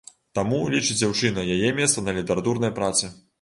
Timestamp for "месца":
1.81-2.05